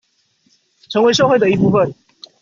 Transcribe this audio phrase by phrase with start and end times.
[0.89, 1.93] 成為社會的一部分